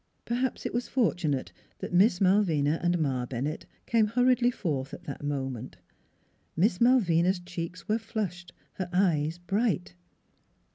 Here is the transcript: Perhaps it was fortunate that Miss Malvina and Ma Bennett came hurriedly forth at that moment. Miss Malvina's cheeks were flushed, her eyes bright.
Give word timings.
Perhaps 0.25 0.65
it 0.65 0.73
was 0.73 0.87
fortunate 0.87 1.51
that 1.77 1.93
Miss 1.93 2.19
Malvina 2.19 2.79
and 2.81 2.97
Ma 2.97 3.27
Bennett 3.27 3.67
came 3.85 4.07
hurriedly 4.07 4.49
forth 4.49 4.95
at 4.95 5.03
that 5.03 5.23
moment. 5.23 5.77
Miss 6.55 6.81
Malvina's 6.81 7.39
cheeks 7.39 7.87
were 7.87 7.99
flushed, 7.99 8.51
her 8.79 8.89
eyes 8.91 9.37
bright. 9.37 9.93